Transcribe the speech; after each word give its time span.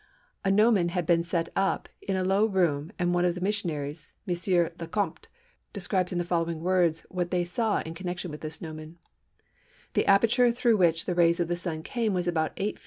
A 0.43 0.49
gnomon 0.49 0.89
had 0.89 1.05
been 1.05 1.21
set 1.23 1.49
up 1.55 1.87
in 2.01 2.15
a 2.15 2.23
low 2.23 2.47
room 2.47 2.91
and 2.97 3.13
one 3.13 3.23
of 3.23 3.35
the 3.35 3.39
missionaries, 3.39 4.13
M. 4.27 4.33
Le 4.79 4.87
Comte, 4.87 5.27
describes 5.73 6.11
in 6.11 6.17
the 6.17 6.23
following 6.23 6.61
words 6.61 7.05
what 7.11 7.29
they 7.29 7.43
saw 7.45 7.81
in 7.81 7.93
connection 7.93 8.31
with 8.31 8.41
this 8.41 8.63
gnomon:—"The 8.63 10.07
aperture 10.07 10.51
through 10.51 10.77
which 10.77 11.05
the 11.05 11.13
rays 11.13 11.39
of 11.39 11.49
the 11.49 11.55
Sun 11.55 11.83
came 11.83 12.15
was 12.15 12.27
about 12.27 12.53
8 12.57 12.77
ft. 12.77 12.79